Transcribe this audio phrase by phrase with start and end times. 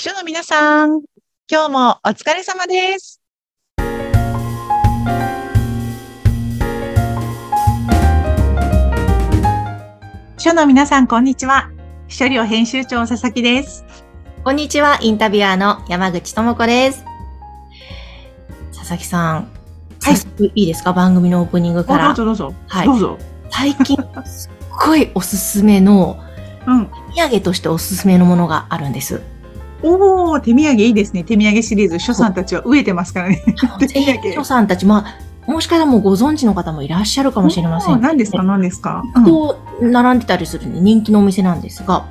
[0.00, 1.02] 秘書の皆さん、
[1.46, 3.20] 今日もお疲れ様です。
[10.38, 11.70] 秘書の皆さん、こんにちは。
[12.08, 13.84] 秘書寮編集長、佐々木です。
[14.42, 17.04] こんにちは、インタビュアーの山口智子です。
[18.72, 19.50] 佐々木さん、
[20.00, 20.14] はい
[20.54, 20.94] いいですか？
[20.94, 22.14] 番組のオープニングかあどらう。
[22.14, 22.54] ぞどうぞ。
[22.68, 23.18] はいどうぞ。
[23.50, 26.18] 最近、すっごいおすすめの、
[26.66, 26.86] うん。
[27.14, 29.20] 手土産としておすすめのものがあるんです。
[29.82, 31.24] おー、手土産いいですね。
[31.24, 31.98] 手土産シリーズ。
[31.98, 33.42] 秘書さんたちは飢えてますからね。
[33.80, 35.04] 手土産店長さんたち、ま
[35.46, 38.00] あ、もしかしたらもうご存知の方もいらっしゃるかもしれません。
[38.00, 38.42] 何ですか？
[38.42, 39.02] 何ですか？
[39.16, 42.04] うんこう、並んでたりする人気のお店なんですが、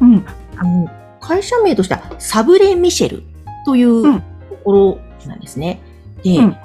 [0.00, 0.24] うん。
[0.56, 0.88] あの、
[1.20, 3.22] 会社名としては、サブレミシェル
[3.66, 4.24] といううんと
[4.64, 4.98] ころ
[5.28, 5.80] なんですね。
[6.24, 6.56] で、うん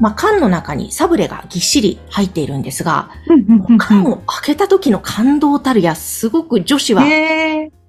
[0.00, 7.02] まあ、缶の中にサブレがぎっしり入っているんですが、うんうん缶を開けた時の感動たるや、すごく女子は。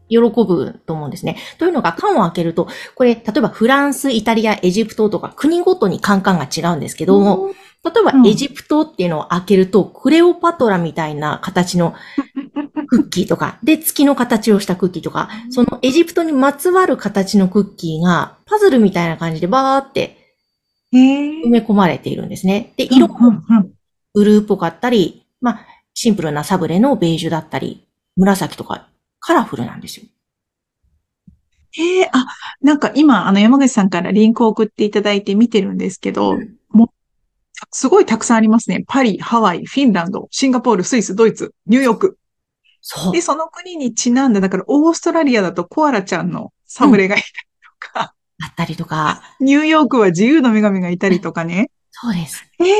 [0.09, 1.37] 喜ぶと思うんですね。
[1.57, 7.51] というのが、缶を開けると、これ、例えばフランス、イタリア、エジプトとか国ごとにカンカンが違うんですけども、
[7.83, 11.93] 例えばうんエジプトっていうのを開けると、クレオパトラみたいな形の
[12.87, 20.25] クッキーとか、で、月の形をしたクッキーとか、そのエジプトにまつわる形のクッキーが、パズルみたいな感じでバーって。
[20.93, 22.73] 埋め込まれているんですね。
[22.77, 23.41] で、色も
[24.13, 28.87] ブルーっぽかったり、まあ、シンプルなサブレのベージュだったり、紫とか、
[29.25, 30.05] カラフルなんですよ。
[31.71, 32.25] へえ、あ、
[32.61, 36.55] なんか今、あの、山口さんからリンクを送っていただいて見てるんですけど、うん
[37.71, 38.83] すごいたくさんありますね。
[38.85, 42.17] パリ、ハワイ、フィンランド、シンガポール、スイス、ドイツ、ニューヨーク。
[42.81, 43.21] そうで、。
[43.21, 47.31] その国にちなんだ、だからオーストラリアだとコアラちゃんのサムレがいたり
[47.63, 51.71] とか、あったりとか、ニューヨークは自由の女神がいたりとかね。
[51.91, 52.45] そうです。
[52.59, 52.73] ええ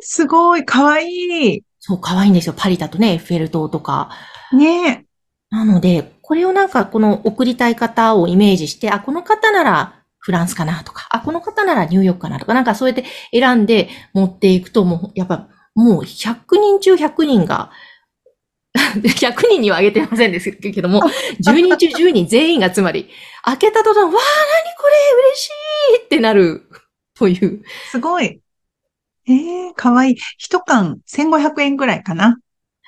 [0.00, 1.64] すごい、かわいい。
[1.80, 2.54] そう、可愛いんですよ。
[2.56, 4.10] パリだとね、エッフェル塔とか。
[4.52, 5.04] ね
[5.52, 17.70] なので、これをなんかこの送りたい方をイメージして、あ、この方ならフランスかなとか、あ、この方ならニューヨークかなとか、なんかそうやって選んで持っていくと、もう、やっぱ、もう100人中100人が、
[18.74, 21.02] 100人にはあげてませんですけども、
[21.44, 23.10] 10人中10人全員がつまり、
[23.42, 24.20] 開けた途端、わー、なにこ
[24.88, 24.94] れ
[25.34, 25.48] 嬉し
[26.00, 26.62] いってなる、
[27.14, 27.62] という。
[27.90, 28.40] すごい。
[29.28, 29.32] え
[29.68, 30.16] えかわいい。
[30.38, 32.38] 一缶1500円ぐらいかな。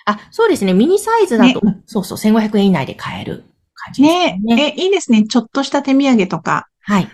[0.07, 0.75] あ、そうですね。
[0.75, 3.45] ミニサイズだと、そうそう、1500円以内で買える
[3.75, 4.75] 感じですねね。
[4.77, 5.25] え、いいですね。
[5.25, 7.09] ちょっとした手土産とか、はい。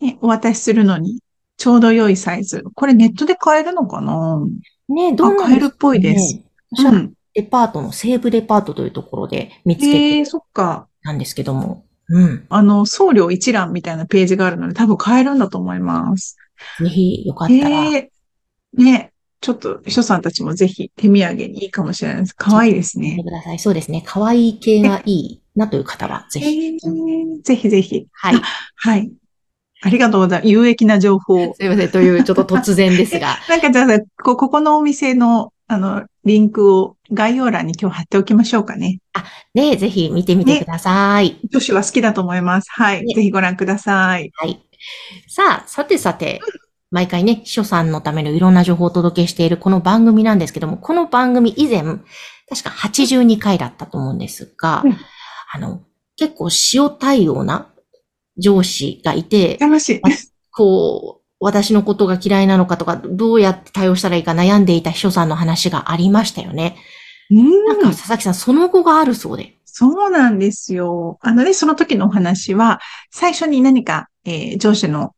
[0.00, 1.20] ね、お渡しするのに、
[1.56, 2.64] ちょうど良いサイズ。
[2.74, 4.40] これネットで買えるのかな？
[4.88, 6.40] ね、どうなん買えるっぽいです
[6.78, 7.12] うん。
[7.34, 10.88] デパートの西武デパートというところで見つけええてそっか。
[11.04, 12.46] たんですけども、うん。
[12.48, 16.36] あの、送料一覧みたいなページがあるので、多分買えるんだと思います。
[16.80, 18.10] ぜひよかったら、ええ
[18.74, 22.34] ね、ちょっと、秘書さんたちもぜひ手土産にいいかもしれないです。
[22.36, 23.18] 可愛いですね。
[23.22, 23.58] ください。
[23.58, 24.02] そうですね。
[24.06, 26.76] 可愛い系がいいなという方は、ぜえひ。
[26.84, 28.06] ーぜひぜひ。
[28.12, 28.40] はい。
[28.76, 29.12] はい。
[29.84, 30.48] ありがとうございます。
[30.48, 31.54] 有益な情報を。
[31.54, 31.90] すいません。
[31.90, 33.38] という、ちょっと突然ですが。
[33.50, 39.00] なんかじゃあ、こここのお店の、あの、リンクを概要欄に今日貼っておきましょうかね。
[39.54, 41.38] ね、ぜひ見てみてください。
[41.50, 42.68] 女子は好きだと思います。
[42.70, 43.04] はい。
[43.04, 44.30] ねぜひご覧ください。
[44.36, 44.62] はい。
[45.28, 46.40] さあ、さてさて、
[46.92, 51.94] 毎回ね、秘書さんのためのいろんな情報をお届けしているこの番組なんですけども、この番組以前、確
[52.62, 54.96] か82回だったと思うんですが、うん
[55.54, 55.80] あの、
[56.16, 57.72] 結構塩対応な
[58.36, 60.00] 上司がいて、楽しい。
[60.52, 66.76] こう、私のことが嫌いなのかとか、どうやって対応したらいいか悩んでいた秘書さんの話がありましたよね。
[67.30, 69.56] うんなんか佐々木さん、その後があるそうで。
[69.64, 71.18] そうなんですよ。
[71.22, 72.80] あのね、その時のお話は、
[73.10, 75.14] 最初に何か、えー上司の、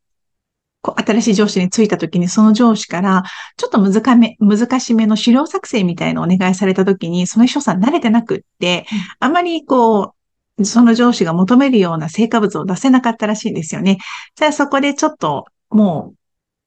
[0.85, 3.23] こう新しい上司に就いた時に、その上司から、
[3.57, 8.85] ちょっと難め、難しめの資料作成みたいなお願いされた時に、その秘書さん慣れてなくって、
[9.19, 10.15] あまりこ
[10.59, 13.97] う、その上司が求めるような成果物を出せなかったらしいんですよね。
[14.35, 16.19] じゃあそこでちょっと、もう、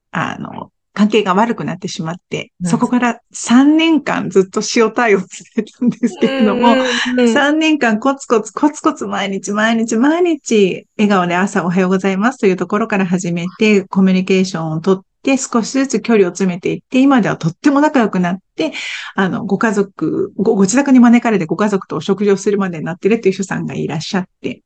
[0.10, 2.70] あの、関係が悪くなってしまって、うん。
[2.72, 6.70] そこから3年間ずっと塩対応してたんですけれども、
[7.16, 18.74] 3年間コツコツコツコツ毎日毎日毎日笑顔で朝おはようございますというところから始めてコミュニケーションをとって少しずつ距離を詰めていって今ではとっても仲良くなって
[19.14, 24.64] あのご家族ごご自宅に招かれてご家族とお食事をするまでになってるっていう人さんがいらっしゃって。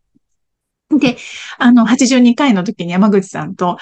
[0.97, 1.17] で、
[1.57, 3.77] あの、82回の時に山口さんと、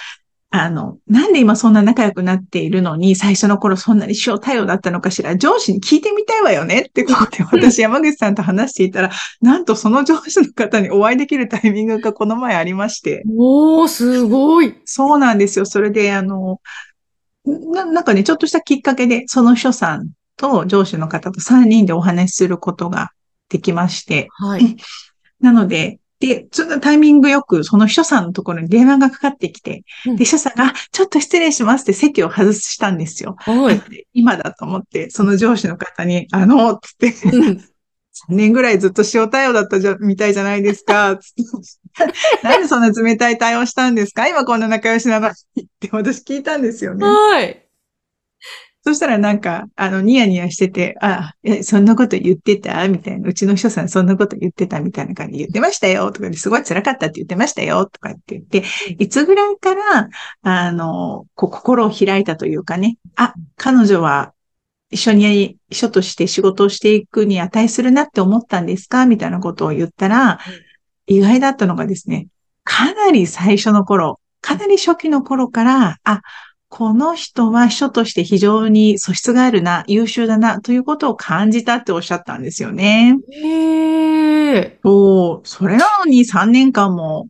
[0.51, 9.11] あの、なんで今そんな仲良くなっているのに、最初の頃そんなに塩対応だったのかしら、上司に聞いてみたいわよねってことで、私山口さんと話していたら、
[9.41, 14.75] なんとその上司の方にお会いできるタイミングがこの前ありまして、おー、すごい。
[14.85, 15.65] そうなんですよ。
[15.65, 16.59] それで、あの、
[17.45, 23.11] ななんかね、ちょっとしたきっかけで、その秘書さんと上司の方と3人でお話しすることが
[23.49, 24.77] できまして、はい。
[25.39, 33.35] なので、で、ちょっとタイミングよく、その秘書さんのところに電話がかかってきて、うんで、秘書さんが、あちょっと失礼しますって席を外したんですよ。
[33.39, 33.81] はい。
[34.13, 37.65] 今だと思って、その上司の方に、あの、つって、うん
[38.29, 42.43] 3年ぐらいずっと塩対応だったじゃ、みたいじゃないですか、つって。
[42.43, 44.27] なんでそんな冷たい対応したんですか？
[44.27, 47.05] 今こんな仲良しなのにって私聞いたんですよね。
[47.05, 47.68] はい。
[48.89, 52.87] そしたらなんか、あの、ニヤニヤしてて、あ、そんなこと言ってた？
[52.87, 53.29] みたいな。
[53.29, 56.11] うちの秘書さんそんなこと言ってたみたいな感じで言ってましたよ。
[56.11, 57.85] とかですごい辛かったって言ってましたよ。
[57.85, 58.63] とかって言って、
[58.97, 60.09] いつぐらいから、
[60.41, 64.33] あの、こう、心を開いたというかね、あ、彼女は
[64.89, 69.05] 一緒に、秘書として仕事をしていくに値するなって思ったんですか？
[69.05, 70.39] みたいなことを言ったら、
[71.05, 72.25] 意外だったのがですね、
[72.63, 76.21] かなり最初の頃、かなり初期の頃から、あ、
[76.69, 83.17] この人は秘書として非常に素質があるな、優秀だな、ということを感じたっておっしゃったんですよね。
[83.31, 84.79] へえ。
[84.83, 87.27] そう、それなのに3年間も、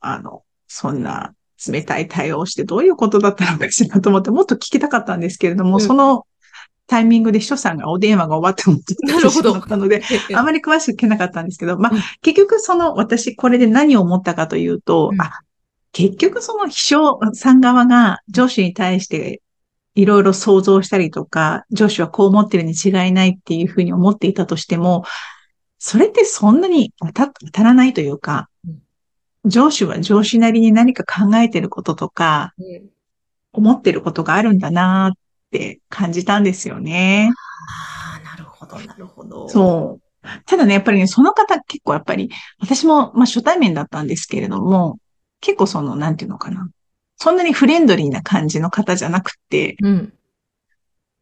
[0.00, 1.34] あの、そんな
[1.66, 5.80] 冷たい対応をしてどういうことだったのかしらと思って、もっと聞きたかったんですけれども、うん。
[5.80, 6.26] その
[6.88, 9.54] タイミングで秘書さんがお電話が終わってもなるほど。
[9.54, 10.02] ったので、
[10.34, 15.20] あまり詳しく聞けなかったんですけど、まあうん、結局その、私これで何を思ったかというと、うん。
[15.22, 15.42] あ、
[15.92, 19.42] 結局その秘書さん側が上司に対して
[19.94, 25.04] いろいろ想像したりとか、上司はこう思ってるに違いないっていうふうに思っていたとしても、
[25.78, 32.90] それってそんなに当た当たらないというかうん、上司は上司なりに何か考えてることとか、うん
[33.52, 35.18] 思ってることがあるんだなっ
[35.50, 37.30] て感じたんですよね。
[38.14, 39.48] ああ、なるほど、なるほど。
[39.48, 40.28] そう。
[40.46, 44.98] ただね、やっぱりね、その方結構やっぱり、私も、まあ初対面だったんですけれども、
[45.40, 46.68] 結構その、なんていうのかな。
[47.16, 50.12] そんなにフレンドリーな感じの方じゃなくて、うん。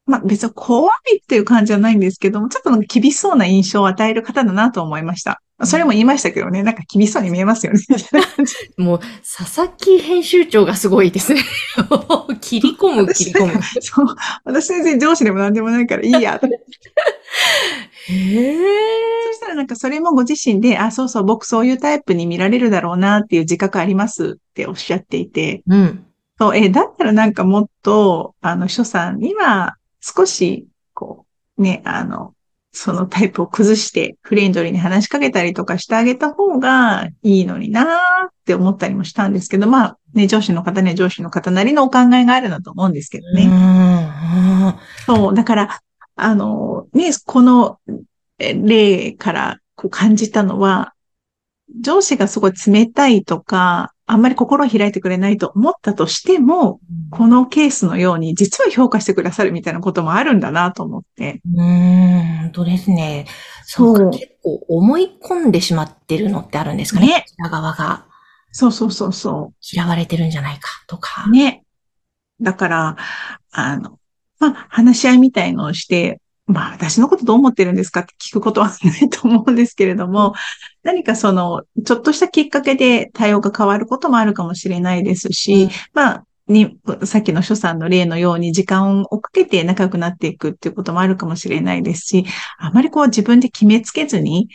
[0.07, 5.43] まあ別に怖いっていう感じじゃないんですけども、ちょっとなんか厳しそうな印象を与える方だなと思いました。
[5.65, 7.81] それも言いましたけどね、なんか厳しそうに見えますよね。
[8.79, 11.43] もう、佐々木編集長がすごいですね。
[12.41, 13.61] 切り込む、切り込む。
[13.81, 14.07] そう。
[14.45, 16.41] 私全然上司でも何でもないからいいや。
[18.07, 18.78] へえ。
[19.59, 26.07] なんかそれもご自身で、あ、そうそう、僕そういうタイプに見られるだろうなっていう自覚ありますっておっしゃっていて、うん。
[26.39, 31.27] そう、えーだったらなんかもっと、あの、秘書さんには少し、こ
[31.57, 32.35] う、ね、あの、
[32.71, 43.47] そのタイプを崩してフレンドリーに話しかけたりとかしてあげた方がいいのになーって思ったりもしたんですけど、まあ、ね、上司の方ね、上司の方なりのお考えがあるなと思うんですけどね。
[43.47, 44.75] うん。
[45.05, 45.81] そう、だから、
[46.15, 47.93] あの、ね、このえ
[48.39, 50.95] 例からこう感じたのは、
[51.81, 56.81] 上司がすごい冷たいとか、あんまり心を開いてくれないと思ったとしても、
[57.11, 61.43] このケースのように実は評価してくださるみたいなこともあるんだなと思って。
[61.55, 63.27] うーん、本当ですね。
[63.65, 67.07] そう結構思い込んでしまってるのってあるんですかね。
[67.09, 68.07] ねこちら側が
[68.53, 71.27] そうそうそうそ嫌われてるんじゃないかとか。
[71.29, 71.31] う。
[71.31, 71.65] ね。
[72.41, 72.97] だから、
[73.51, 73.99] あの、
[74.39, 80.35] まあ、話し合いみたいのをして、まあ、私のことどう思ってるんですかって聞くことはないと思うんですけれども、
[80.83, 92.25] 何かその、ちょっとしたきっかけで対応が変わることもあるかもしれないですし、まあ、に、さっきの所さんの例のように時間をかけて仲良くなっていくっていうこともあるかもしれないですし、
[92.59, 94.49] あまりこう自分で決めつけずに、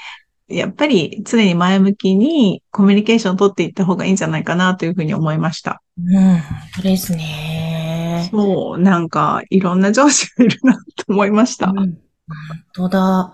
[0.48, 5.82] やっぱり常に前向きにコミュニケーションを取っていった方がいいんじゃないかなというふうに思いました。
[6.00, 6.42] うん、本
[6.76, 7.73] 当ですね。
[8.30, 11.68] そう、なんかいろんな上司がいるなと思いました。
[11.68, 11.98] うん、本
[12.74, 13.34] 当だ。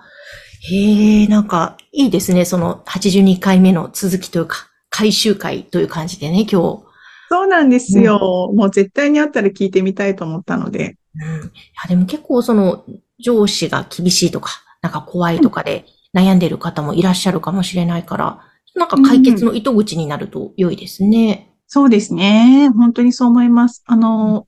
[0.62, 2.44] へえ、なんか、いいですね。
[2.46, 6.84] その82回目の続きというか、回収会という感じでね、今日。
[7.30, 8.52] そうなんですよ。
[8.54, 10.98] もう絶対にあったら聞いてみたいと思ったので。
[11.16, 11.46] うん。
[11.48, 11.52] い
[11.84, 12.84] や、でも結構その、
[13.20, 18.42] 上司が厳しいとか、なんか怖いとかで悩んでる方もいらっしゃるかもしれないから、
[18.76, 21.54] なんか解決の糸口になると良いですね。
[21.68, 22.70] そうですね。
[22.76, 23.84] 本当にそう思います。
[23.86, 24.48] あの、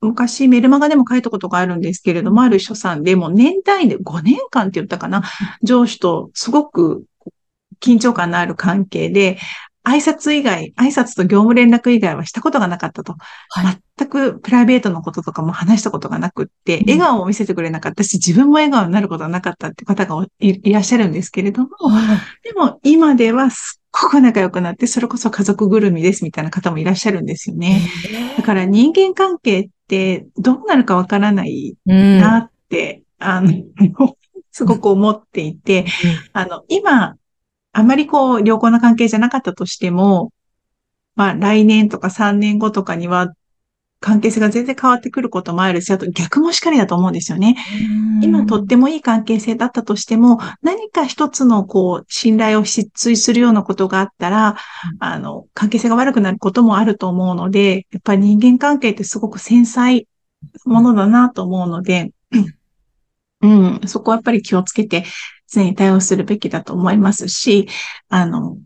[0.00, 5.22] 昔メルマガでも書いたことがあるんですけれども、ある書さんでも年単位で5年間って言ったかな、
[5.62, 7.04] 上司とすごく
[7.80, 9.38] 緊張感のある関係で、
[9.84, 13.14] 挨拶以外、挨拶と業務連絡以外はしたことがなかったと。
[13.48, 13.78] はい。
[13.96, 21.68] 全くプライベートのこととかも話したことがなくって、うん笑顔を見せてくれなかったし、自分も笑顔になることがなかったって方がいいらっしゃるんですけれども、
[22.42, 27.80] でも今ではすっごく仲良くなって、それこそ家族ぐるみですみたいな方もいらっしゃるんですよね。
[28.36, 32.18] だから人間関係ってどうなるかわからないうん。
[32.18, 33.52] なって、あの、
[34.52, 35.86] すごく思っていて、
[36.32, 37.16] あの、今、
[37.72, 40.32] あまりこう、良好な関係じゃなかったとしても、
[41.14, 43.32] まあ、来年とか3年後とかには、
[44.00, 47.56] 関係性が全然変わってくることもあるし、あと逆もしかりだと思うんですよね。
[48.22, 54.56] 今とってもいい関係性だったとしても、何か一つのこう、信頼を失墜するようなことがあったら、
[55.00, 60.06] あの、関係性が悪くなることもあると思うので、やっぱり人間関係ってすごく繊細
[60.64, 62.12] ものだなと思うので、
[63.40, 65.04] うん、そこはやっぱり気をつけて
[65.50, 67.68] 常に対応するべきだと思いますし、
[68.08, 68.58] あの、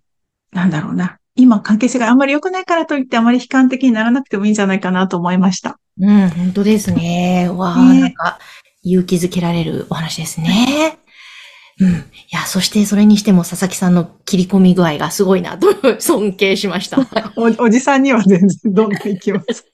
[0.51, 1.19] なんだろうな。
[1.35, 5.79] 今関係性があんまり良くないからといってあまり悲観的にならなくてもいいんじゃないかなと思いました。
[5.99, 7.49] うん、本当ですね。
[7.51, 8.39] わあ、ね、なんか
[8.83, 10.99] 勇気づけられるお話ですね。
[11.81, 11.89] うん。
[11.91, 11.95] い
[12.31, 16.99] や、そしてそれにしても佐々木さんの切り込み具合がすごいなと尊敬しました
[17.37, 17.65] お。
[17.65, 19.67] おじさんには全然どんどんいきます。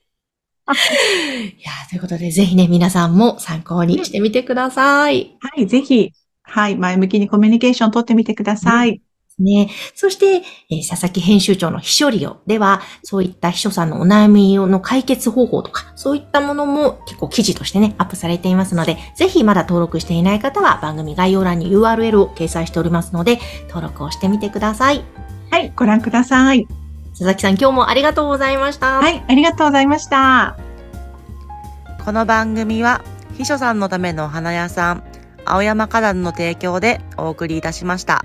[0.69, 5.37] いや、ということで、ぜひね、皆さんも参考にしてみてください。
[5.41, 6.13] はい、ぜひ、
[6.43, 9.01] はい、前向きにコミュニケーションを取ってみてください。
[9.39, 9.71] ね。
[9.95, 25.05] そして、えー、佐々木編集長の秘書利用では、そういった秘書さんのお悩みの解決方法とか、そういったものも結構記事としてね、アップされていますので、ぜひまだ登録していない方は番組概要欄に URL を掲載しておりますので、登録をしてみてください。
[25.51, 26.67] はい、ご覧ください。
[27.11, 28.99] 佐々木さん、今日もありがとうございました。
[28.99, 30.57] はい、ありがとうございました。
[32.05, 33.03] この番組は、
[33.37, 35.05] 秘書さんのためのお花屋さん、
[35.45, 38.25] 青山花壇の提供でお送りいたしました。